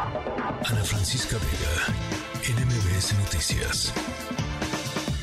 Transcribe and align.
Ana 0.00 0.84
Francisca 0.84 1.36
Vega, 1.38 1.92
NMBS 2.56 3.18
Noticias. 3.18 3.92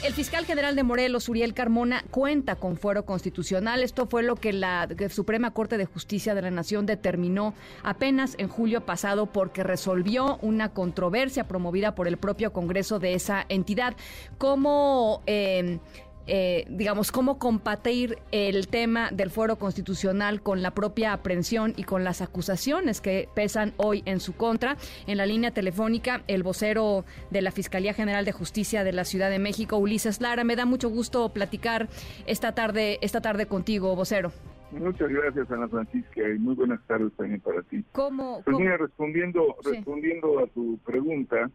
El 0.03 0.11
fiscal 0.11 0.45
general 0.45 0.75
de 0.75 0.83
Morelos, 0.83 1.29
Uriel 1.29 1.53
Carmona, 1.53 2.03
cuenta 2.11 2.57
con 2.57 2.75
fuero 2.75 3.05
constitucional. 3.05 3.83
Esto 3.83 4.05
fue 4.05 4.21
lo 4.21 4.35
que 4.35 4.51
la 4.51 4.89
Suprema 5.09 5.51
Corte 5.51 5.77
de 5.77 5.85
Justicia 5.85 6.35
de 6.35 6.41
la 6.41 6.51
Nación 6.51 6.85
determinó 6.85 7.53
apenas 7.83 8.35
en 8.37 8.49
julio 8.49 8.85
pasado 8.85 9.27
porque 9.27 9.63
resolvió 9.63 10.39
una 10.41 10.73
controversia 10.73 11.47
promovida 11.47 11.95
por 11.95 12.09
el 12.09 12.17
propio 12.17 12.51
Congreso 12.51 12.99
de 12.99 13.13
esa 13.13 13.45
entidad. 13.47 13.95
¿Cómo 14.37 15.23
eh, 15.25 15.79
eh, 16.27 16.65
digamos, 16.69 17.11
cómo 17.11 17.37
compatir 17.39 18.17
el 18.31 18.67
tema 18.67 19.09
del 19.11 19.29
fuero 19.29 19.57
constitucional 19.57 20.41
con 20.41 20.61
la 20.61 20.71
propia 20.71 21.13
aprehensión 21.13 21.73
y 21.75 21.83
con 21.83 22.03
las 22.03 22.21
acusaciones 22.21 23.01
que 23.01 23.29
pesan 23.35 23.73
hoy 23.77 24.03
en 24.05 24.19
su 24.19 24.35
contra. 24.35 24.77
En 25.07 25.17
la 25.17 25.25
línea 25.25 25.51
telefónica, 25.51 26.23
el 26.27 26.43
vocero 26.43 27.05
de 27.31 27.41
la 27.41 27.51
Fiscalía 27.51 27.93
General 27.93 28.25
de 28.25 28.31
Justicia 28.31 28.83
de 28.83 28.93
la 28.93 29.05
Ciudad 29.05 29.29
de 29.29 29.39
México, 29.39 29.77
Ulises 29.77 30.21
Lara. 30.21 30.43
Me 30.43 30.55
da 30.55 30.65
mucho 30.65 30.89
gusto 30.89 31.29
platicar 31.29 31.87
esta 32.25 32.53
tarde, 32.53 32.99
esta 33.01 33.21
tarde 33.21 33.45
contigo, 33.45 33.95
vocero. 33.95 34.31
Muchas 34.71 35.09
gracias, 35.09 35.49
Ana 35.51 35.67
Francisca, 35.67 36.21
y 36.27 36.39
muy 36.39 36.55
buenas 36.55 36.81
tardes 36.87 37.13
también 37.13 37.39
para 37.39 37.61
ti. 37.61 37.83
¿Cómo? 37.91 38.41
Pues 38.43 38.57
mira, 38.57 38.77
respondiendo, 38.77 39.55
respondiendo 39.63 40.39
a 40.39 40.47
tu 40.47 40.77
pregunta, 40.79 41.49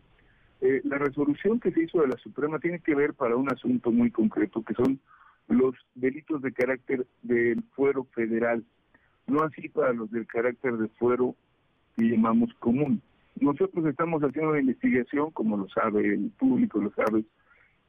eh, 0.60 0.82
la 0.84 0.98
resolución 0.98 1.58
que 1.58 1.72
se 1.72 1.84
hizo 1.84 2.00
de 2.00 2.08
la 2.08 2.18
Suprema 2.18 2.58
tiene 2.58 2.80
que 2.80 2.94
ver 2.94 3.14
para 3.14 3.36
un 3.36 3.50
asunto 3.50 3.90
muy 3.90 4.10
concreto, 4.10 4.62
que 4.62 4.74
son 4.74 5.00
los 5.48 5.74
delitos 5.94 6.42
de 6.42 6.52
carácter 6.52 7.06
del 7.22 7.62
fuero 7.74 8.04
federal, 8.14 8.62
no 9.26 9.42
así 9.42 9.68
para 9.68 9.92
los 9.92 10.10
del 10.10 10.26
carácter 10.26 10.76
de 10.76 10.88
fuero 10.88 11.34
que 11.96 12.04
llamamos 12.04 12.52
común. 12.58 13.00
Nosotros 13.40 13.86
estamos 13.86 14.22
haciendo 14.22 14.50
una 14.50 14.60
investigación, 14.60 15.30
como 15.30 15.56
lo 15.56 15.68
sabe 15.70 16.06
el 16.12 16.30
público, 16.38 16.78
lo 16.78 16.92
sabe, 16.92 17.24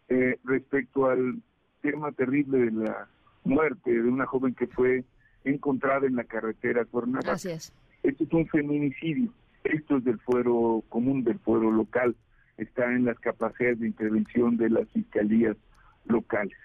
eh, 0.08 0.40
respecto 0.46 1.08
al 1.08 1.42
tema 1.82 2.12
terrible 2.14 2.58
de 2.58 2.72
la 2.72 3.08
muerte 3.44 3.92
de 3.92 4.10
una 4.10 4.26
joven 4.26 4.56
que 4.56 4.68
fue 4.68 5.04
encontrada 5.44 6.08
en 6.08 6.16
la 6.16 6.24
carretera 6.24 6.86
Cuernavaca. 6.86 7.32
Gracias. 7.32 7.74
Esto 8.02 8.24
es 8.24 8.34
un 8.34 8.48
feminicidio. 8.48 9.34
Esto 9.64 9.98
es 9.98 10.06
del 10.06 10.20
fuero 10.20 10.84
común, 10.90 11.24
del 11.24 11.40
fuero 11.40 11.70
local 11.70 12.16
está 12.64 12.94
en 12.94 13.06
las 13.06 13.20
capacidades 13.20 13.80
de 13.80 13.88
intervención 13.88 14.58
de 14.58 14.70
las 14.70 14.90
fiscalías 14.90 15.58
locales. 16.06 16.58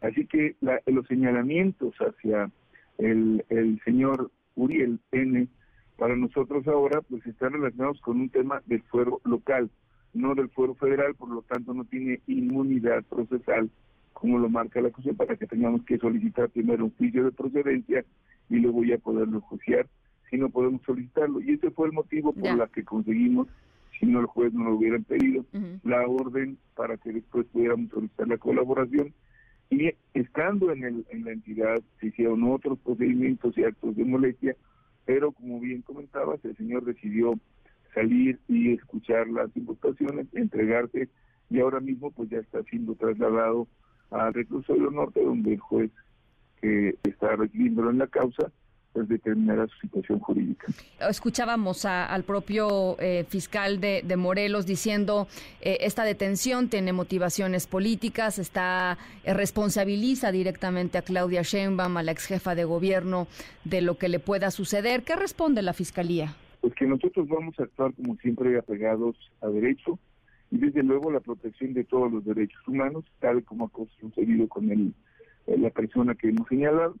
Así 0.00 0.26
que 0.26 0.56
los 0.86 1.06
señalamientos 1.06 1.94
hacia 1.96 2.50
el, 2.98 3.44
el 3.48 3.80
señor 3.84 4.30
Uriel 4.56 4.98
N 5.12 5.48
para 5.96 6.16
nosotros 6.16 6.66
ahora 6.66 7.00
pues 7.02 7.24
están 7.26 7.52
relacionados 7.52 8.00
con 8.00 8.20
un 8.20 8.28
tema 8.28 8.62
del 8.66 8.82
fuero 8.82 9.20
local, 9.24 9.70
no 10.14 10.34
del 10.34 10.48
fuero 10.50 10.74
federal, 10.74 11.14
por 11.14 11.28
lo 11.28 11.42
tanto 11.42 11.72
no 11.74 11.84
tiene 11.84 12.20
inmunidad 12.26 13.04
procesal 13.04 13.70
como 14.12 14.38
lo 14.38 14.48
marca 14.48 14.80
la 14.80 14.90
Constitución 14.90 15.16
para 15.16 15.36
que 15.36 15.46
tengamos 15.46 15.84
que 15.84 15.98
solicitar 15.98 16.48
primero 16.50 16.84
un 16.84 16.94
juicio 16.96 17.24
de 17.24 17.32
procedencia 17.32 18.04
y 18.50 18.56
luego 18.56 18.84
ya 18.84 18.98
poderlo 18.98 19.40
juzgar 19.40 19.86
si 20.30 20.38
no 20.38 20.48
podemos 20.48 20.82
solicitarlo. 20.82 21.40
Y 21.40 21.52
ese 21.52 21.70
fue 21.70 21.88
el 21.88 21.92
motivo 21.92 22.32
por 22.32 22.46
el 22.46 22.70
que 22.70 22.84
conseguimos 22.84 23.48
si 23.98 24.06
no 24.06 24.20
el 24.20 24.26
juez 24.26 24.52
no 24.52 24.64
lo 24.64 24.76
hubiera 24.76 24.98
pedido, 24.98 25.44
la 25.84 26.06
orden 26.06 26.58
para 26.74 26.96
que 26.96 27.12
después 27.12 27.46
pudiéramos 27.46 27.90
solicitar 27.90 28.28
la 28.28 28.38
colaboración. 28.38 29.12
Y 29.70 29.90
estando 30.12 30.70
en, 30.70 30.84
el, 30.84 31.06
en 31.10 31.24
la 31.24 31.32
entidad 31.32 31.80
se 32.00 32.08
hicieron 32.08 32.44
otros 32.44 32.78
procedimientos 32.80 33.56
y 33.56 33.64
actos 33.64 33.96
de 33.96 34.04
molestia, 34.04 34.56
pero 35.04 35.32
como 35.32 35.60
bien 35.60 35.82
comentabas, 35.82 36.44
el 36.44 36.56
señor 36.56 36.84
decidió 36.84 37.38
salir 37.94 38.38
y 38.48 38.72
escuchar 38.72 39.28
las 39.28 39.54
imputaciones, 39.56 40.26
entregarse 40.32 41.08
y 41.50 41.60
ahora 41.60 41.80
mismo 41.80 42.10
pues 42.10 42.30
ya 42.30 42.38
está 42.38 42.62
siendo 42.64 42.94
trasladado 42.94 43.68
al 44.10 44.32
reclusorio 44.32 44.90
norte 44.90 45.22
donde 45.22 45.54
el 45.54 45.60
juez 45.60 45.90
que 46.60 46.96
está 47.02 47.36
recibiéndolo 47.36 47.90
en 47.90 47.98
la 47.98 48.06
causa 48.06 48.50
pues 48.92 49.08
determinará 49.08 49.66
su 49.68 49.78
situación 49.80 50.18
jurídica. 50.20 50.66
Escuchábamos 51.08 51.84
al 51.84 52.24
propio 52.24 52.96
eh, 53.00 53.24
fiscal 53.28 53.80
de, 53.80 54.02
Morelos 54.16 54.66
diciendo 54.66 55.26
eh, 55.60 55.78
esta 55.80 56.04
detención 56.04 56.68
tiene 56.68 56.92
motivaciones 56.92 57.66
políticas, 57.66 58.38
está 58.38 58.98
eh, 59.24 59.32
responsabiliza 59.34 60.30
directamente 60.30 60.98
a 60.98 61.02
Claudia 61.02 61.42
Sheinbaum, 61.42 61.96
a 61.96 62.02
la 62.02 62.12
ex 62.12 62.26
jefa 62.26 62.54
de 62.54 62.64
gobierno, 62.64 63.26
de 63.64 63.80
lo 63.80 63.96
que 63.96 64.08
le 64.08 64.18
pueda 64.18 64.50
suceder. 64.50 65.02
¿Qué 65.02 65.16
responde 65.16 65.62
la 65.62 65.72
fiscalía? 65.72 66.34
Pues 66.60 66.74
que 66.74 66.86
nosotros 66.86 67.26
vamos 67.28 67.58
a 67.58 67.64
actuar 67.64 67.94
como 67.94 68.16
siempre 68.16 68.56
apegados 68.58 69.16
a 69.40 69.48
derecho 69.48 69.98
y 70.50 70.58
desde 70.58 70.82
luego 70.82 71.10
la 71.10 71.20
protección 71.20 71.72
de 71.72 71.84
todos 71.84 72.12
los 72.12 72.24
derechos 72.24 72.60
humanos, 72.68 73.04
tal 73.20 73.42
como 73.44 73.66
ha 73.66 74.00
sucedido 74.00 74.46
con 74.48 74.70
el, 74.70 74.92
la 75.46 75.70
persona 75.70 76.14
que 76.14 76.28
hemos 76.28 76.46
señalado 76.46 76.94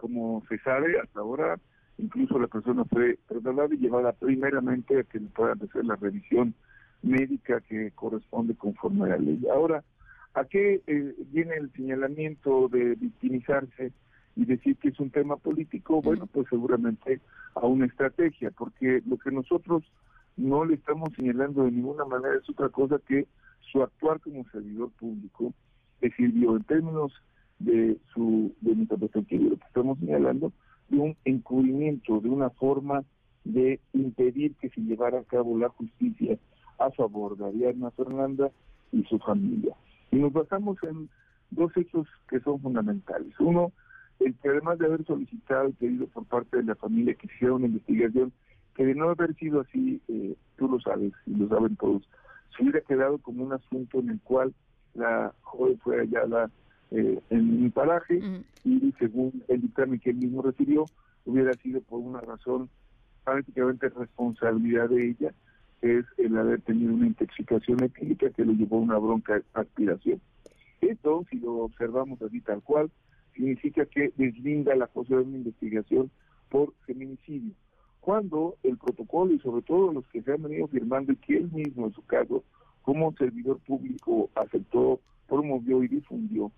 como 0.00 0.42
se 0.48 0.58
sabe, 0.60 0.98
hasta 0.98 1.20
ahora 1.20 1.58
incluso 1.98 2.38
la 2.38 2.46
persona 2.46 2.84
fue 2.86 3.18
trasladada 3.28 3.74
y 3.74 3.78
llevada 3.78 4.12
primeramente 4.12 4.98
a 4.98 5.04
que 5.04 5.20
le 5.20 5.26
puedan 5.28 5.62
hacer 5.62 5.84
la 5.84 5.96
revisión 5.96 6.54
médica 7.02 7.60
que 7.60 7.90
corresponde 7.92 8.54
conforme 8.54 9.04
a 9.04 9.08
la 9.08 9.18
ley. 9.18 9.42
Ahora, 9.52 9.84
¿a 10.32 10.44
qué 10.44 10.80
eh, 10.86 11.14
viene 11.30 11.56
el 11.56 11.70
señalamiento 11.72 12.68
de 12.68 12.94
victimizarse 12.94 13.92
y 14.34 14.46
decir 14.46 14.76
que 14.76 14.88
es 14.88 14.98
un 14.98 15.10
tema 15.10 15.36
político? 15.36 16.00
Bueno, 16.00 16.26
pues 16.26 16.46
seguramente 16.48 17.20
a 17.54 17.66
una 17.66 17.86
estrategia, 17.86 18.50
porque 18.50 19.02
lo 19.06 19.18
que 19.18 19.30
nosotros 19.30 19.82
no 20.38 20.64
le 20.64 20.74
estamos 20.76 21.10
señalando 21.14 21.64
de 21.64 21.72
ninguna 21.72 22.06
manera 22.06 22.36
es 22.36 22.48
otra 22.48 22.70
cosa 22.70 22.98
que 23.06 23.26
su 23.70 23.82
actuar 23.82 24.20
como 24.20 24.48
servidor 24.50 24.90
público 24.92 25.52
le 26.00 26.10
sirvió 26.12 26.56
en 26.56 26.64
términos 26.64 27.12
de 27.60 27.98
su 28.12 28.52
de 28.60 28.74
nuestra 28.74 28.96
perspectiva, 28.96 29.50
lo 29.50 29.56
que 29.56 29.66
estamos 29.66 29.98
señalando, 29.98 30.52
de 30.88 30.98
un 30.98 31.16
encubrimiento, 31.24 32.20
de 32.20 32.28
una 32.28 32.50
forma 32.50 33.04
de 33.44 33.80
impedir 33.92 34.54
que 34.56 34.70
se 34.70 34.80
llevara 34.80 35.20
a 35.20 35.24
cabo 35.24 35.56
la 35.56 35.68
justicia 35.68 36.36
a 36.78 36.90
favor 36.90 37.36
de 37.36 37.46
Ariadna 37.46 37.90
Fernanda 37.92 38.50
y 38.92 39.04
su 39.04 39.18
familia. 39.18 39.74
Y 40.10 40.16
nos 40.16 40.32
basamos 40.32 40.78
en 40.82 41.08
dos 41.50 41.70
hechos 41.76 42.06
que 42.28 42.40
son 42.40 42.60
fundamentales. 42.60 43.38
Uno, 43.38 43.72
el 44.18 44.34
que 44.36 44.48
además 44.48 44.78
de 44.78 44.86
haber 44.86 45.04
solicitado 45.04 45.68
y 45.68 45.72
pedido 45.72 46.06
por 46.08 46.24
parte 46.24 46.56
de 46.56 46.64
la 46.64 46.74
familia 46.74 47.14
que 47.14 47.26
hiciera 47.26 47.54
una 47.54 47.66
investigación, 47.66 48.32
que 48.74 48.84
de 48.84 48.94
no 48.94 49.10
haber 49.10 49.34
sido 49.36 49.60
así, 49.60 50.00
eh, 50.08 50.34
tú 50.56 50.68
lo 50.68 50.80
sabes 50.80 51.12
y 51.26 51.34
lo 51.34 51.48
saben 51.48 51.76
todos, 51.76 52.02
se 52.56 52.62
hubiera 52.62 52.80
quedado 52.80 53.18
como 53.18 53.44
un 53.44 53.52
asunto 53.52 54.00
en 54.00 54.10
el 54.10 54.20
cual 54.20 54.54
la 54.94 55.32
joven 55.42 55.78
fue 55.78 55.98
hallada 55.98 56.50
eh, 56.90 57.20
en 57.30 57.64
un 57.64 57.70
paraje 57.70 58.20
y 58.64 58.92
según 58.98 59.42
el 59.48 59.62
dictamen 59.62 60.00
que 60.00 60.10
él 60.10 60.16
mismo 60.16 60.42
recibió, 60.42 60.86
hubiera 61.24 61.52
sido 61.54 61.80
por 61.82 62.00
una 62.00 62.20
razón 62.20 62.68
prácticamente 63.24 63.88
responsabilidad 63.90 64.88
de 64.88 65.10
ella, 65.10 65.34
que 65.80 65.98
es 65.98 66.06
el 66.18 66.36
haber 66.36 66.60
tenido 66.62 66.92
una 66.92 67.06
intoxicación 67.06 67.82
etílica 67.82 68.30
que 68.30 68.44
le 68.44 68.54
llevó 68.54 68.78
a 68.78 68.80
una 68.80 68.98
bronca 68.98 69.40
aspiración. 69.54 70.20
Esto, 70.80 71.24
si 71.30 71.38
lo 71.38 71.58
observamos 71.58 72.20
así 72.22 72.40
tal 72.40 72.62
cual, 72.62 72.90
significa 73.34 73.86
que 73.86 74.12
deslinda 74.16 74.74
la 74.74 74.86
posibilidad 74.86 75.24
de 75.24 75.28
una 75.28 75.38
investigación 75.38 76.10
por 76.48 76.72
feminicidio. 76.86 77.52
Cuando 78.00 78.56
el 78.62 78.78
protocolo 78.78 79.32
y 79.32 79.38
sobre 79.40 79.62
todo 79.62 79.92
los 79.92 80.06
que 80.08 80.22
se 80.22 80.32
han 80.32 80.42
venido 80.42 80.66
firmando 80.68 81.12
y 81.12 81.16
que 81.16 81.36
él 81.36 81.50
mismo 81.52 81.86
en 81.86 81.92
su 81.92 82.04
caso 82.06 82.42
como 82.82 83.12
servidor 83.12 83.58
público 83.60 84.30
aceptó, 84.34 85.00
promovió 85.28 85.82
y 85.82 85.88
difundió, 85.88 86.50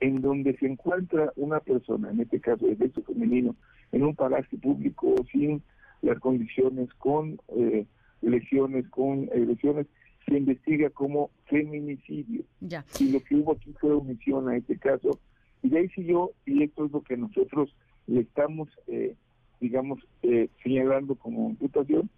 en 0.00 0.20
donde 0.20 0.56
se 0.58 0.66
encuentra 0.66 1.32
una 1.36 1.60
persona, 1.60 2.10
en 2.10 2.20
este 2.20 2.40
caso 2.40 2.66
de 2.66 2.76
sexo 2.76 3.02
femenino, 3.02 3.56
en 3.92 4.04
un 4.04 4.14
palacio 4.14 4.58
público 4.58 5.14
sin 5.32 5.62
las 6.02 6.18
condiciones, 6.20 6.92
con 6.94 7.40
eh, 7.48 7.86
lesiones, 8.22 8.88
con 8.88 9.26
lesiones, 9.26 9.86
se 10.26 10.36
investiga 10.36 10.90
como 10.90 11.30
feminicidio. 11.46 12.42
Y 13.00 13.12
lo 13.12 13.20
que 13.20 13.34
hubo 13.34 13.52
aquí 13.52 13.72
fue 13.80 13.92
omisión 13.92 14.48
a 14.48 14.56
este 14.56 14.76
caso. 14.78 15.18
Y 15.62 15.70
de 15.70 15.78
ahí 15.78 15.88
siguió, 15.88 16.32
y 16.46 16.62
esto 16.62 16.86
es 16.86 16.92
lo 16.92 17.02
que 17.02 17.16
nosotros 17.16 17.74
le 18.06 18.20
estamos, 18.20 18.68
eh, 18.86 19.16
digamos, 19.60 20.00
eh, 20.22 20.48
señalando 20.62 21.14
como 21.14 21.50
imputación, 21.50 22.10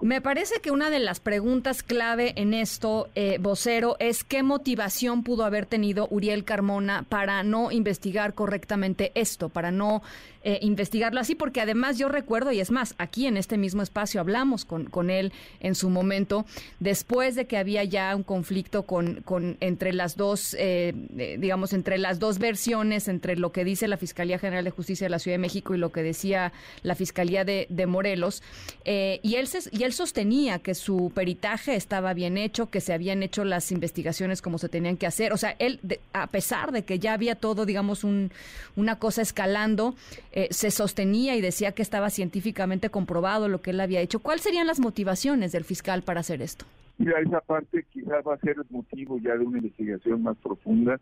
Me 0.00 0.20
parece 0.20 0.60
que 0.60 0.70
una 0.70 0.90
de 0.90 0.98
las 0.98 1.20
preguntas 1.20 1.82
clave 1.82 2.34
en 2.36 2.54
esto, 2.54 3.08
eh, 3.14 3.38
vocero, 3.40 3.96
es 3.98 4.24
qué 4.24 4.42
motivación 4.42 5.22
pudo 5.22 5.44
haber 5.44 5.66
tenido 5.66 6.08
Uriel 6.10 6.44
Carmona 6.44 7.04
para 7.08 7.42
no 7.42 7.72
investigar 7.72 8.34
correctamente 8.34 9.12
esto, 9.14 9.48
para 9.48 9.70
no 9.70 10.02
eh, 10.42 10.58
investigarlo 10.62 11.18
así, 11.20 11.34
porque 11.34 11.60
además 11.60 11.98
yo 11.98 12.08
recuerdo, 12.08 12.52
y 12.52 12.60
es 12.60 12.70
más, 12.70 12.94
aquí 12.98 13.26
en 13.26 13.36
este 13.36 13.58
mismo 13.58 13.82
espacio 13.82 14.20
hablamos 14.20 14.64
con, 14.64 14.84
con 14.84 15.10
él 15.10 15.32
en 15.60 15.74
su 15.74 15.90
momento, 15.90 16.46
después 16.78 17.34
de 17.34 17.46
que 17.46 17.56
había 17.56 17.82
ya 17.84 18.14
un 18.14 18.22
conflicto 18.22 18.84
con, 18.84 19.22
con 19.22 19.56
entre 19.60 19.92
las 19.92 20.16
dos, 20.16 20.54
eh, 20.58 20.92
digamos, 21.38 21.72
entre 21.72 21.98
las 21.98 22.18
dos 22.18 22.38
versiones, 22.38 23.08
entre 23.08 23.36
lo 23.36 23.50
que 23.50 23.64
dice 23.64 23.88
la 23.88 23.96
Fiscalía 23.96 24.38
General 24.38 24.64
de 24.64 24.70
Justicia 24.70 25.06
de 25.06 25.10
la 25.10 25.18
Ciudad 25.18 25.34
de 25.34 25.40
México 25.40 25.74
y 25.74 25.78
lo 25.78 25.90
que 25.90 26.02
decía 26.02 26.52
la 26.82 26.94
Fiscalía 26.94 27.44
de, 27.44 27.66
de 27.68 27.86
Morelos, 27.86 28.42
eh, 28.84 29.20
y, 29.22 29.36
él 29.36 29.48
y 29.72 29.82
él 29.82 29.92
sostenía 29.92 30.58
que 30.58 30.74
su 30.74 31.10
peritaje 31.14 31.74
estaba 31.74 32.14
bien 32.14 32.38
hecho, 32.38 32.70
que 32.70 32.80
se 32.80 32.92
habían 32.92 33.22
hecho 33.22 33.44
las 33.44 33.72
investigaciones 33.72 34.42
como 34.42 34.58
se 34.58 34.68
tenían 34.68 34.96
que 34.96 35.06
hacer. 35.06 35.32
O 35.32 35.36
sea, 35.36 35.56
él, 35.58 35.80
a 36.12 36.28
pesar 36.28 36.72
de 36.72 36.84
que 36.84 36.98
ya 36.98 37.12
había 37.12 37.34
todo, 37.34 37.66
digamos, 37.66 38.04
un, 38.04 38.30
una 38.76 38.98
cosa 38.98 39.22
escalando, 39.22 39.94
eh, 40.32 40.48
se 40.50 40.70
sostenía 40.70 41.36
y 41.36 41.40
decía 41.40 41.72
que 41.72 41.82
estaba 41.82 42.10
científicamente 42.10 42.90
comprobado 42.90 43.48
lo 43.48 43.60
que 43.60 43.70
él 43.70 43.80
había 43.80 44.00
hecho. 44.00 44.20
¿Cuáles 44.20 44.42
serían 44.42 44.66
las 44.66 44.80
motivaciones 44.80 45.52
del 45.52 45.64
fiscal 45.64 46.02
para 46.02 46.20
hacer 46.20 46.42
esto? 46.42 46.64
Mira, 46.98 47.20
esa 47.20 47.40
parte 47.40 47.84
quizás 47.92 48.24
va 48.26 48.34
a 48.34 48.38
ser 48.38 48.56
el 48.56 48.66
motivo 48.70 49.18
ya 49.18 49.36
de 49.36 49.44
una 49.44 49.58
investigación 49.58 50.22
más 50.22 50.36
profunda. 50.38 50.98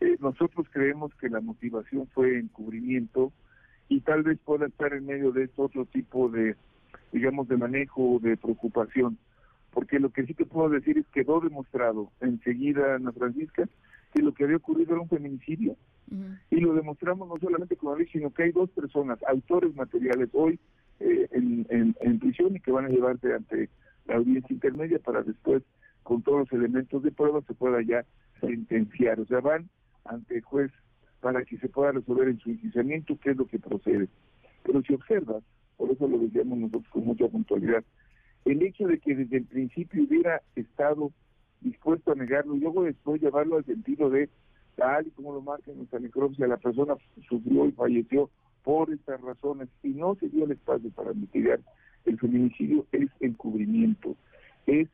Eh, 0.00 0.16
nosotros 0.20 0.66
creemos 0.70 1.12
que 1.16 1.28
la 1.28 1.40
motivación 1.40 2.06
fue 2.14 2.38
encubrimiento 2.38 3.32
y 3.88 4.00
tal 4.00 4.22
vez 4.22 4.38
pueda 4.44 4.66
estar 4.66 4.92
en 4.92 5.06
medio 5.06 5.32
de 5.32 5.44
este 5.44 5.60
otro 5.60 5.86
tipo 5.86 6.28
de, 6.28 6.54
digamos, 7.14 7.46
de 7.46 7.56
manejo, 7.56 8.18
de 8.20 8.36
preocupación. 8.36 9.16
Porque 9.70 10.00
lo 10.00 10.10
que 10.10 10.26
sí 10.26 10.34
te 10.34 10.44
puedo 10.44 10.68
decir 10.68 10.98
es 10.98 11.06
que 11.06 11.22
quedó 11.22 11.40
demostrado 11.40 12.10
enseguida, 12.20 12.96
Ana 12.96 13.12
Francisca, 13.12 13.68
que 14.12 14.20
lo 14.20 14.34
que 14.34 14.44
había 14.44 14.56
ocurrido 14.56 14.92
era 14.92 15.02
un 15.02 15.08
feminicidio. 15.08 15.76
Y 16.50 16.60
lo 16.60 16.74
demostramos 16.74 17.28
no 17.28 17.38
solamente 17.38 17.76
con 17.76 17.92
la 17.92 17.98
ley, 17.98 18.08
sino 18.12 18.30
que 18.32 18.42
hay 18.42 18.52
dos 18.52 18.68
personas, 18.70 19.18
autores 19.26 19.74
materiales 19.74 20.28
hoy 20.32 20.58
eh, 21.00 21.28
en, 21.32 21.96
en 21.98 22.18
prisión 22.18 22.54
y 22.54 22.60
que 22.60 22.70
van 22.70 22.84
a 22.84 22.88
llevarse 22.88 23.32
ante 23.32 23.70
la 24.06 24.16
audiencia 24.16 24.52
intermedia 24.52 24.98
para 24.98 25.22
después, 25.22 25.62
con 26.02 26.22
todos 26.22 26.40
los 26.40 26.52
elementos 26.52 27.02
de 27.02 27.10
prueba, 27.10 27.40
se 27.46 27.54
pueda 27.54 27.80
ya 27.82 28.04
sentenciar. 28.40 29.18
O 29.20 29.26
sea, 29.26 29.40
van 29.40 29.70
ante 30.04 30.36
el 30.36 30.42
juez 30.42 30.70
para 31.20 31.44
que 31.44 31.56
se 31.58 31.68
pueda 31.68 31.92
resolver 31.92 32.28
en 32.28 32.38
su 32.38 32.50
enjuiciamiento 32.50 33.18
qué 33.22 33.30
es 33.30 33.36
lo 33.36 33.46
que 33.46 33.58
procede. 33.58 34.08
Pero 34.62 34.82
si 34.82 34.94
observas, 34.94 35.42
por 35.76 35.90
eso 35.90 36.06
lo 36.08 36.18
decíamos 36.18 36.58
nosotros 36.58 36.88
con 36.90 37.04
mucha 37.04 37.28
puntualidad, 37.28 37.84
el 38.44 38.62
hecho 38.62 38.86
de 38.86 38.98
que 38.98 39.14
desde 39.14 39.38
el 39.38 39.44
principio 39.44 40.04
hubiera 40.04 40.42
estado 40.54 41.10
dispuesto 41.60 42.12
a 42.12 42.14
negarlo 42.14 42.56
y 42.56 42.60
luego 42.60 42.84
después 42.84 43.22
llevarlo 43.22 43.56
al 43.56 43.64
sentido 43.64 44.10
de 44.10 44.28
tal 44.76 45.06
y 45.06 45.10
como 45.10 45.32
lo 45.32 45.40
marca 45.40 45.72
nuestra 45.72 45.98
necropsia, 45.98 46.46
la 46.46 46.56
persona 46.56 46.94
sufrió 47.28 47.66
y 47.66 47.72
falleció 47.72 48.30
por 48.62 48.90
estas 48.90 49.20
razones 49.20 49.68
y 49.82 49.88
no 49.88 50.14
se 50.16 50.28
dio 50.28 50.44
el 50.44 50.52
espacio 50.52 50.90
para 50.90 51.12
investigar 51.12 51.60
el 52.04 52.18
feminicidio 52.18 52.86
es 52.92 53.08
encubrimiento, 53.20 54.16
es 54.66 54.88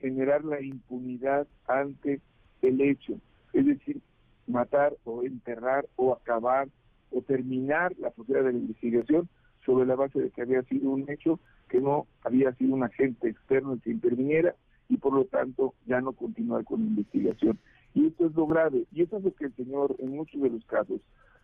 generar 0.00 0.44
la 0.44 0.60
impunidad 0.60 1.46
ante 1.66 2.20
el 2.62 2.80
hecho, 2.80 3.14
es 3.52 3.66
decir, 3.66 4.00
matar 4.46 4.94
o 5.04 5.22
enterrar 5.22 5.86
o 5.96 6.12
acabar 6.12 6.68
o 7.10 7.22
terminar 7.22 7.94
la 7.98 8.10
posibilidad 8.10 8.46
de 8.46 8.52
la 8.52 8.58
investigación 8.58 9.28
sobre 9.64 9.86
la 9.86 9.96
base 9.96 10.20
de 10.20 10.30
que 10.30 10.42
había 10.42 10.62
sido 10.64 10.90
un 10.90 11.08
hecho 11.10 11.40
que 11.68 11.80
no 11.80 12.06
había 12.22 12.52
sido 12.54 12.74
un 12.74 12.84
agente 12.84 13.28
externo 13.28 13.78
que 13.82 13.90
interviniera 13.90 14.54
y 14.88 14.96
por 14.98 15.14
lo 15.14 15.24
tanto 15.24 15.74
ya 15.86 16.00
no 16.00 16.12
continuar 16.12 16.64
con 16.64 16.80
la 16.80 16.86
investigación. 16.86 17.58
Y 17.94 18.06
esto 18.06 18.26
es 18.26 18.34
lo 18.34 18.46
grave, 18.46 18.84
y 18.92 19.02
eso 19.02 19.18
es 19.18 19.24
lo 19.24 19.34
que 19.34 19.46
el 19.46 19.54
señor 19.54 19.94
en 19.98 20.10
muchos 20.10 20.40
de 20.42 20.50
los 20.50 20.64
casos 20.66 21.00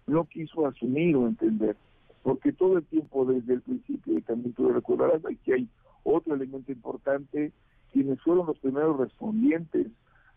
no 0.06 0.24
quiso 0.24 0.66
asumir 0.66 1.16
o 1.16 1.26
entender 1.26 1.76
porque 2.22 2.52
todo 2.52 2.78
el 2.78 2.84
tiempo 2.84 3.24
desde 3.24 3.54
el 3.54 3.62
principio, 3.62 4.18
y 4.18 4.22
también 4.22 4.52
tú 4.52 4.64
lo 4.64 4.74
recordarás, 4.74 5.24
aquí 5.24 5.52
hay 5.52 5.68
otro 6.02 6.34
elemento 6.34 6.72
importante, 6.72 7.52
quienes 7.92 8.20
fueron 8.22 8.46
los 8.46 8.58
primeros 8.58 8.98
respondientes, 8.98 9.88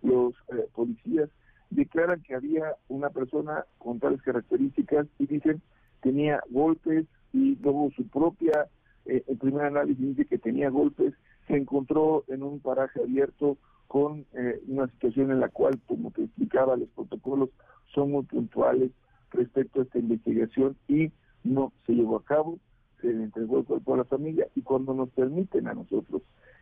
los 0.01 0.33
eh, 0.49 0.67
policías, 0.73 1.29
declaran 1.69 2.21
que 2.21 2.35
había 2.35 2.75
una 2.87 3.09
persona 3.09 3.65
con 3.77 3.99
tales 3.99 4.21
características 4.21 5.07
y 5.17 5.25
dicen 5.25 5.61
tenía 6.01 6.41
golpes 6.49 7.05
y 7.33 7.55
luego 7.61 7.91
su 7.95 8.07
propia, 8.07 8.67
eh, 9.05 9.23
el 9.27 9.37
primer 9.37 9.65
análisis 9.65 9.99
dice 9.99 10.25
que 10.25 10.37
tenía 10.37 10.69
golpes, 10.69 11.13
se 11.47 11.57
encontró 11.57 12.23
en 12.27 12.43
un 12.43 12.59
paraje 12.59 13.01
abierto 13.01 13.57
con 13.87 14.25
eh, 14.33 14.61
una 14.67 14.87
situación 14.87 15.31
en 15.31 15.39
la 15.39 15.49
cual, 15.49 15.79
como 15.87 16.11
te 16.11 16.23
explicaba, 16.23 16.77
los 16.77 16.89
protocolos 16.89 17.49
son 17.93 18.11
muy 18.11 18.23
puntuales 18.23 18.91
respecto 19.31 19.79
a 19.79 19.83
esta 19.83 19.99
investigación 19.99 20.77
y 20.87 21.11
no 21.43 21.73
se 21.85 21.93
llevó 21.93 22.17
a 22.17 22.23
cabo, 22.23 22.59
se 23.01 23.11
le 23.11 23.23
entregó 23.23 23.59
el 23.59 23.65
cuerpo 23.65 23.93
a 23.93 23.97
la 23.97 24.03
familia 24.05 24.47
y 24.55 24.61
cuando 24.61 24.93
nos 24.93 25.09
permiten 25.09 25.67
a 25.67 25.73
nosotros 25.73 26.21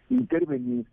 intervenir, 0.10 0.86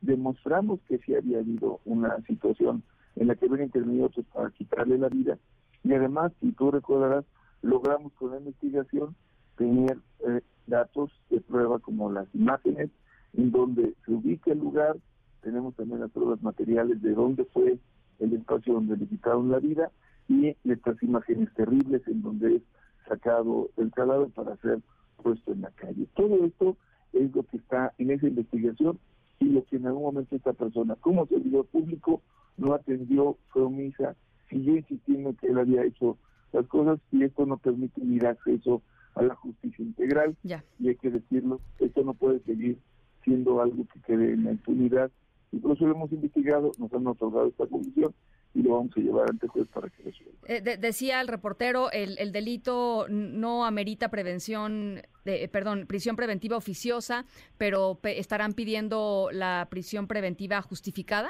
demostramos 0.00 0.80
que 0.88 0.98
sí 0.98 1.14
había 1.14 1.38
habido 1.38 1.80
una 1.84 2.20
situación 2.22 2.82
en 3.16 3.28
la 3.28 3.34
que 3.34 3.46
habían 3.46 3.64
intervenido 3.64 4.10
para 4.32 4.50
quitarle 4.50 4.98
la 4.98 5.08
vida. 5.08 5.38
Y 5.82 5.92
además, 5.92 6.32
si 6.40 6.52
tú 6.52 6.70
recordarás, 6.70 7.24
logramos 7.64 8.12
con 8.14 8.30
la 8.30 8.38
investigación 8.38 9.16
tener 9.56 9.98
eh, 10.26 10.40
datos 10.66 11.10
de 11.30 11.40
prueba 11.40 11.78
como 11.78 12.12
las 12.12 12.26
imágenes 12.34 12.90
en 13.34 13.50
donde 13.50 13.94
se 14.04 14.12
ubica 14.12 14.52
el 14.52 14.58
lugar, 14.58 14.96
tenemos 15.40 15.74
también 15.74 16.00
las 16.00 16.10
pruebas 16.10 16.42
materiales 16.42 17.00
de 17.02 17.12
dónde 17.12 17.44
fue 17.46 17.78
el 18.20 18.32
espacio 18.32 18.74
donde 18.74 18.96
le 18.96 19.08
la 19.48 19.58
vida 19.58 19.90
y 20.28 20.56
estas 20.64 21.02
imágenes 21.02 21.52
terribles 21.54 22.06
en 22.06 22.22
donde 22.22 22.56
es 22.56 22.62
sacado 23.08 23.70
el 23.76 23.90
cadáver 23.92 24.28
para 24.28 24.56
ser 24.58 24.80
puesto 25.22 25.52
en 25.52 25.62
la 25.62 25.70
calle. 25.70 26.06
Todo 26.14 26.44
esto 26.44 26.76
es 27.12 27.34
lo 27.34 27.42
que 27.44 27.56
está 27.56 27.92
en 27.98 28.10
esa 28.10 28.26
investigación 28.26 28.98
y 29.40 29.46
lo 29.46 29.64
que 29.64 29.76
en 29.76 29.86
algún 29.86 30.02
momento 30.02 30.36
esta 30.36 30.52
persona, 30.52 30.96
como 30.96 31.26
servidor 31.26 31.66
público, 31.66 32.22
no 32.56 32.72
atendió, 32.72 33.36
fue 33.48 33.62
omisa, 33.62 34.14
siguió 34.48 34.76
insistiendo 34.76 35.34
que 35.34 35.48
él 35.48 35.58
había 35.58 35.84
hecho 35.84 36.16
las 36.54 36.66
cosas 36.68 37.00
y 37.10 37.24
esto 37.24 37.44
no 37.44 37.58
permite 37.58 38.00
ni 38.00 38.18
acceso 38.24 38.80
a 39.14 39.22
la 39.22 39.34
justicia 39.34 39.84
integral. 39.84 40.36
Y 40.78 40.88
hay 40.88 40.96
que 40.96 41.10
decirlo, 41.10 41.60
esto 41.78 42.02
no 42.02 42.14
puede 42.14 42.40
seguir 42.40 42.78
siendo 43.24 43.60
algo 43.60 43.86
que 43.92 44.00
quede 44.00 44.32
en 44.32 44.44
la 44.44 44.52
impunidad. 44.52 45.10
Y 45.52 45.58
por 45.58 45.76
eso 45.76 45.86
lo 45.86 45.94
hemos 45.94 46.12
investigado, 46.12 46.72
nos 46.78 46.92
han 46.92 47.06
otorgado 47.06 47.48
esta 47.48 47.66
comisión 47.66 48.14
y 48.54 48.62
lo 48.62 48.74
vamos 48.74 48.92
a 48.96 49.00
llevar 49.00 49.30
ante 49.30 49.48
juez 49.48 49.66
para 49.68 49.88
que 49.88 50.02
resuelva. 50.02 50.38
Eh, 50.46 50.78
decía 50.78 51.20
el 51.20 51.28
reportero, 51.28 51.90
el, 51.90 52.18
el, 52.18 52.30
delito 52.30 53.06
no 53.08 53.64
amerita 53.64 54.10
prevención, 54.10 55.02
de, 55.24 55.44
eh, 55.44 55.48
perdón, 55.48 55.86
prisión 55.88 56.14
preventiva 56.14 56.56
oficiosa, 56.56 57.24
pero 57.58 57.98
estarán 58.04 58.52
pidiendo 58.52 59.28
la 59.32 59.66
prisión 59.70 60.06
preventiva 60.06 60.62
justificada. 60.62 61.28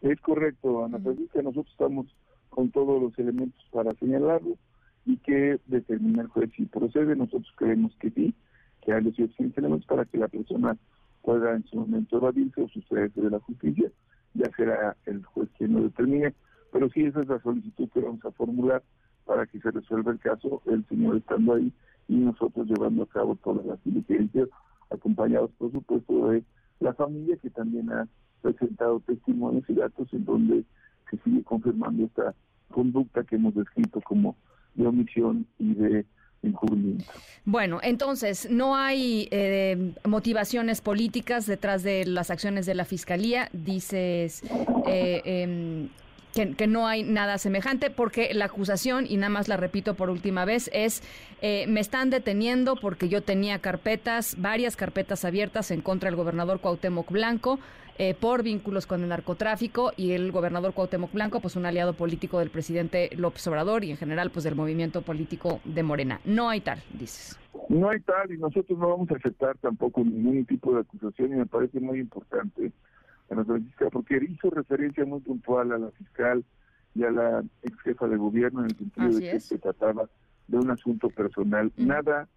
Es 0.00 0.18
correcto, 0.20 0.84
Ana 0.84 0.98
Francisca, 0.98 1.42
nosotros 1.42 1.70
estamos 1.72 2.06
con 2.52 2.70
todos 2.70 3.00
los 3.00 3.18
elementos 3.18 3.64
para 3.72 3.94
señalarlo 3.94 4.56
y 5.06 5.16
que 5.18 5.58
determina 5.66 6.22
el 6.22 6.28
juez 6.28 6.50
si 6.56 6.66
procede. 6.66 7.16
Nosotros 7.16 7.52
creemos 7.56 7.94
que 7.96 8.10
sí, 8.10 8.34
que 8.82 8.92
hay 8.92 9.02
los 9.02 9.16
suficientes 9.16 9.58
elementos 9.58 9.86
para 9.86 10.04
que 10.04 10.18
la 10.18 10.28
persona 10.28 10.76
pueda 11.22 11.54
en 11.54 11.64
su 11.64 11.76
momento 11.76 12.18
evadirse 12.18 12.62
o 12.62 12.68
sustraerse 12.68 13.20
de 13.20 13.30
la 13.30 13.40
justicia, 13.40 13.90
ya 14.34 14.50
será 14.56 14.96
el 15.06 15.24
juez 15.24 15.48
quien 15.56 15.74
lo 15.74 15.82
determine 15.82 16.34
pero 16.72 16.88
sí, 16.88 17.04
esa 17.04 17.20
es 17.20 17.28
la 17.28 17.40
solicitud 17.40 17.88
que 17.90 18.00
vamos 18.00 18.24
a 18.24 18.32
formular 18.32 18.82
para 19.26 19.46
que 19.46 19.60
se 19.60 19.70
resuelva 19.70 20.12
el 20.12 20.18
caso, 20.18 20.62
el 20.66 20.84
señor 20.88 21.18
estando 21.18 21.54
ahí 21.54 21.70
y 22.08 22.16
nosotros 22.16 22.66
llevando 22.66 23.04
a 23.04 23.08
cabo 23.08 23.36
todas 23.36 23.64
las 23.66 23.84
diligencias, 23.84 24.48
acompañados 24.90 25.50
por 25.58 25.70
supuesto 25.70 26.30
de 26.30 26.42
la 26.80 26.94
familia 26.94 27.36
que 27.36 27.50
también 27.50 27.92
ha 27.92 28.08
presentado 28.40 29.00
testimonios 29.00 29.68
y 29.68 29.74
datos 29.74 30.12
en 30.12 30.24
donde 30.24 30.64
se 31.10 31.18
sigue 31.18 31.44
confirmando 31.44 32.04
esta 32.04 32.34
conducta 32.72 33.22
que 33.24 33.36
hemos 33.36 33.54
descrito 33.54 34.00
como 34.00 34.36
de 34.74 34.86
omisión 34.86 35.46
y 35.58 35.74
de 35.74 36.04
encubrimiento. 36.42 37.04
Bueno, 37.44 37.78
entonces, 37.82 38.50
no 38.50 38.74
hay 38.74 39.28
eh, 39.30 39.94
motivaciones 40.04 40.80
políticas 40.80 41.46
detrás 41.46 41.84
de 41.84 42.04
las 42.04 42.30
acciones 42.30 42.66
de 42.66 42.74
la 42.74 42.84
Fiscalía, 42.84 43.48
dices, 43.52 44.42
eh, 44.86 45.88
que, 46.32 46.66
no 46.66 46.86
hay 46.86 47.02
nada 47.02 47.38
semejante, 47.38 47.90
porque 47.90 48.32
la 48.32 48.46
acusación, 48.46 49.06
y 49.08 49.16
nada 49.16 49.30
más 49.30 49.48
la 49.48 49.56
repito 49.56 49.94
por 49.94 50.10
última 50.10 50.44
vez, 50.44 50.70
es 50.72 51.02
eh, 51.42 51.66
me 51.68 51.80
están 51.80 52.10
deteniendo 52.10 52.76
porque 52.76 53.08
yo 53.08 53.22
tenía 53.22 53.58
carpetas, 53.58 54.36
varias 54.38 54.76
carpetas 54.76 55.24
abiertas 55.24 55.70
en 55.70 55.82
contra 55.82 56.08
del 56.08 56.16
gobernador 56.16 56.60
Cuauhtémoc 56.60 57.10
Blanco 57.10 57.58
eh, 57.98 58.14
por 58.18 58.42
vínculos 58.42 58.86
con 58.86 59.02
el 59.02 59.10
narcotráfico 59.10 59.92
y 59.96 60.12
el 60.12 60.32
gobernador 60.32 60.72
Cuauhtémoc 60.72 61.12
Blanco, 61.12 61.40
pues 61.40 61.56
un 61.56 61.66
aliado 61.66 61.92
político 61.92 62.38
del 62.38 62.50
presidente 62.50 63.10
López 63.16 63.46
Obrador 63.48 63.84
y 63.84 63.90
en 63.90 63.98
general 63.98 64.30
pues 64.30 64.44
del 64.44 64.54
movimiento 64.54 65.02
político 65.02 65.60
de 65.64 65.82
Morena. 65.82 66.20
No 66.24 66.48
hay 66.48 66.62
tal, 66.62 66.82
dices. 66.98 67.38
No 67.68 67.90
hay 67.90 68.00
tal 68.00 68.32
y 68.32 68.38
nosotros 68.38 68.78
no 68.78 68.88
vamos 68.88 69.10
a 69.10 69.16
aceptar 69.16 69.58
tampoco 69.58 70.02
ningún 70.02 70.46
tipo 70.46 70.74
de 70.74 70.80
acusación 70.80 71.32
y 71.32 71.36
me 71.36 71.46
parece 71.46 71.80
muy 71.80 72.00
importante 72.00 72.72
porque 73.90 74.20
hizo 74.28 74.50
referencia 74.50 75.04
muy 75.04 75.20
puntual 75.20 75.72
a 75.72 75.78
la 75.78 75.90
fiscal 75.92 76.44
y 76.94 77.04
a 77.04 77.10
la 77.10 77.44
ex 77.62 77.80
jefa 77.80 78.06
de 78.06 78.16
gobierno 78.16 78.60
en 78.60 78.66
el 78.66 78.76
sentido 78.76 79.08
de 79.08 79.20
que 79.32 79.40
se 79.40 79.58
trataba 79.58 80.08
de 80.48 80.58
un 80.58 80.70
asunto 80.70 81.08
personal. 81.08 81.72
Nada 81.76 82.28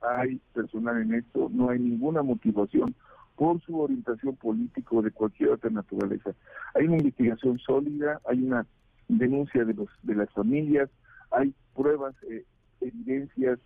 hay 0.00 0.40
personal 0.52 1.00
en 1.00 1.14
esto, 1.14 1.50
no 1.52 1.70
hay 1.70 1.78
ninguna 1.78 2.22
motivación 2.22 2.94
por 3.36 3.60
su 3.62 3.80
orientación 3.80 4.36
política 4.36 4.88
o 4.92 5.02
de 5.02 5.10
cualquier 5.10 5.50
otra 5.50 5.70
naturaleza. 5.70 6.32
Hay 6.74 6.86
una 6.86 6.98
investigación 6.98 7.58
sólida, 7.58 8.20
hay 8.28 8.42
una 8.42 8.66
denuncia 9.08 9.64
de 9.64 9.74
los 9.74 9.88
de 10.02 10.14
las 10.14 10.30
familias, 10.30 10.88
hay 11.30 11.52
pruebas, 11.74 12.14
eh, 12.30 12.44
evidencias, 12.80 13.58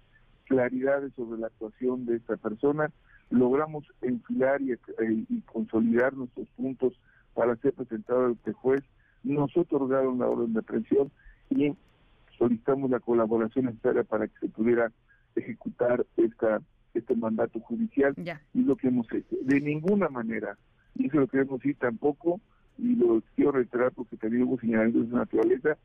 claridades 0.45 1.13
sobre 1.15 1.41
la 1.41 1.49
actuación 1.49 2.07
de 2.07 2.17
esta 2.17 2.37
persona 2.37 2.91
logramos 3.31 3.85
enfilar 4.03 4.61
y, 4.63 4.73
y 5.29 5.41
consolidar 5.43 6.15
nuestros 6.15 6.49
puntos 6.57 6.95
para 7.35 7.57
ser 7.57 7.73
presentados 7.73 8.37
ante 8.37 8.53
juez, 8.53 8.83
nos 9.23 9.57
otorgaron 9.57 10.19
la 10.19 10.27
orden 10.27 10.53
de 10.53 10.61
aprehensión 10.61 11.11
y 11.51 11.75
solicitamos 12.37 12.91
la 12.91 13.01
colaboración 13.01 13.67
necesaria 13.67 14.05
para 14.05 14.29
que 14.29 14.39
se 14.41 14.49
pudiera 14.49 14.93
ejecutar 15.35 16.07
esta 16.17 16.61
este 16.95 17.15
mandato 17.15 17.61
judicial 17.61 18.15
y 18.55 18.61
lo 18.63 18.77
que 18.77 18.89
hemos 18.89 19.07
hecho. 19.13 19.37
De 19.43 19.61
ninguna 19.61 20.09
manera, 20.09 20.57
y 20.95 21.07
eso 21.07 21.19
lo 21.19 21.29
queremos 21.29 21.61
decir 21.61 21.77
tampoco, 21.79 22.41
y 22.77 22.97
lo 22.97 23.23
quiero 23.35 23.53
reiterar 23.53 23.93
porque 23.93 24.17
también 24.17 24.45
hubo 24.45 24.59
señalamientos 24.59 25.11
de 25.11 25.17
naturaleza, 25.17 25.77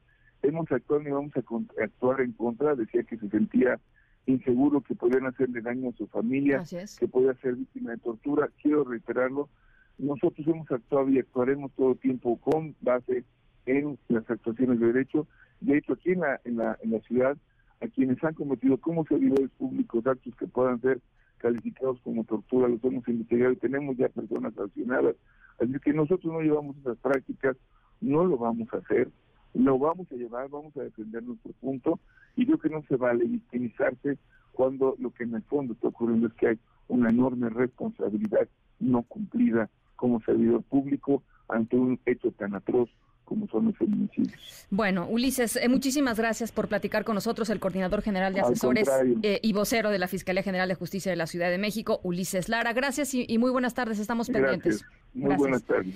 hemos 0.42 0.72
actuado 0.72 1.02
y 1.02 1.12
vamos 1.12 1.34
a 1.36 1.84
actuar 1.84 2.22
en 2.22 2.34
contra, 2.34 2.76
decía 2.76 3.04
que 3.04 3.18
se 3.18 3.30
sentía 3.30 3.80
inseguro, 4.26 4.82
que 4.82 4.96
podían 4.96 5.26
hacerle 5.26 5.62
daño 5.62 5.90
a 5.90 5.98
su 5.98 6.08
familia, 6.08 6.64
que 7.00 7.08
podía 7.08 7.34
ser 7.36 7.56
víctima 7.56 7.92
de 7.92 7.98
tortura, 7.98 8.50
quiero 8.62 8.84
reiterarlo, 8.84 9.50
nosotros 9.98 10.48
hemos 10.48 10.70
actuado 10.72 11.10
y 11.10 11.20
actuaremos 11.20 11.72
todo 11.74 11.92
el 11.92 12.00
tiempo 12.00 12.38
con 12.38 12.76
base 12.82 13.24
en 13.66 13.98
las 14.08 14.30
actuaciones 14.30 14.80
de 14.80 14.88
derecho, 14.88 15.28
de 15.62 15.78
hecho 15.78 15.94
aquí 15.94 16.12
en 16.12 16.22
la, 16.22 16.42
en 16.44 16.58
la, 16.58 16.78
en 16.82 16.92
la 16.92 17.00
ciudad 17.02 17.38
a 17.82 17.88
quienes 17.88 18.24
han 18.24 18.34
cometido 18.34 18.78
como 18.78 19.06
servidores 19.06 19.50
públicos 19.58 20.06
actos 20.08 20.36
que 20.36 20.48
puedan 20.48 20.80
ser 20.82 21.02
calificados 21.38 22.00
como 22.02 22.24
tortura, 22.24 22.70
los 22.70 22.84
hemos 22.84 23.06
investigado 23.08 23.52
y 23.52 23.58
tenemos 23.58 23.98
ya 23.98 24.08
personas 24.08 24.54
sancionadas. 24.54 25.16
Así 25.60 25.74
que 25.84 25.94
nosotros 25.94 26.32
no 26.32 26.40
llevamos 26.40 26.78
esas 26.78 26.98
prácticas, 26.98 27.58
no 28.00 28.24
lo 28.24 28.38
vamos 28.38 28.70
a 28.74 28.78
hacer, 28.78 29.10
lo 29.54 29.78
vamos 29.78 30.12
a 30.12 30.16
llevar, 30.16 30.50
vamos 30.50 30.76
a 30.78 30.84
defender 30.84 31.24
nuestro 31.24 31.54
punto 31.54 32.00
y 32.36 32.46
creo 32.46 32.58
que 32.58 32.70
no 32.70 32.84
se 32.84 32.96
vale 32.96 33.26
victimizarse 33.26 34.18
cuando 34.52 34.96
lo 35.00 35.12
que 35.12 35.24
en 35.24 35.36
el 35.36 35.44
fondo 35.44 35.74
está 35.74 35.88
ocurriendo 35.88 36.28
es 36.28 36.34
que 36.34 36.48
hay 36.50 36.60
una 36.88 37.10
enorme 37.10 37.50
responsabilidad 37.50 38.48
no 38.80 39.04
cumplida 39.04 39.70
como 39.96 40.22
servidor 40.22 40.64
público 40.64 41.24
ante 41.48 41.78
un 41.78 42.00
hecho 42.06 42.32
tan 42.32 42.56
atroz 42.56 42.90
como 43.24 43.48
son 43.48 43.66
los 43.66 43.78
feminicidios. 43.78 44.68
Bueno, 44.70 45.08
Ulises, 45.10 45.56
eh, 45.56 45.70
muchísimas 45.70 46.18
gracias 46.18 46.52
por 46.52 46.68
platicar 46.68 47.06
con 47.06 47.16
nosotros, 47.16 47.50
el 47.50 47.60
coordinador 47.60 48.02
general 48.02 48.34
de 48.34 48.42
asesores 48.42 48.90
eh, 49.24 49.40
y 49.42 49.54
vocero 49.54 49.90
de 49.92 50.00
la 50.00 50.08
Fiscalía 50.08 50.44
General 50.44 50.68
de 50.68 50.76
Justicia 50.76 51.12
de 51.12 51.16
la 51.16 51.28
Ciudad 51.28 51.50
de 51.50 51.58
México, 51.58 52.00
Ulises 52.04 52.50
Lara. 52.50 52.74
Gracias 52.74 53.14
y, 53.14 53.38
muy 53.38 53.52
buenas 53.52 53.74
tardes, 53.74 54.00
estamos 54.00 54.30
pendientes. 54.30 54.84
Muy 55.14 55.36
buenas 55.36 55.64
tardes. 55.64 55.96